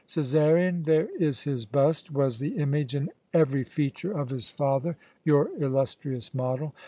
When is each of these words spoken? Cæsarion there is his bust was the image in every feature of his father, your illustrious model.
Cæsarion 0.07 0.85
there 0.85 1.09
is 1.19 1.43
his 1.43 1.67
bust 1.67 2.09
was 2.11 2.39
the 2.39 2.57
image 2.57 2.95
in 2.95 3.11
every 3.35 3.63
feature 3.63 4.11
of 4.11 4.31
his 4.31 4.47
father, 4.49 4.97
your 5.23 5.51
illustrious 5.61 6.33
model. 6.33 6.73